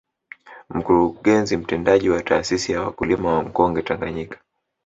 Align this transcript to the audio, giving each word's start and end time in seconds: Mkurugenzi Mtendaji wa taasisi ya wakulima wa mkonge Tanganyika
Mkurugenzi 0.69 1.57
Mtendaji 1.57 2.09
wa 2.09 2.23
taasisi 2.23 2.71
ya 2.71 2.81
wakulima 2.81 3.33
wa 3.37 3.43
mkonge 3.43 3.81
Tanganyika 3.81 4.37